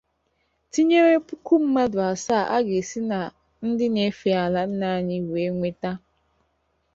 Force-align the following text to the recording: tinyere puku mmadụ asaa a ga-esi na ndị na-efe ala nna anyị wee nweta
tinyere 0.71 1.15
puku 1.27 1.53
mmadụ 1.63 1.99
asaa 2.11 2.49
a 2.55 2.57
ga-esi 2.65 2.99
na 3.09 3.19
ndị 3.67 3.85
na-efe 3.93 4.29
ala 4.45 4.61
nna 4.71 4.87
anyị 4.97 5.17
wee 5.31 5.49
nweta 5.55 5.91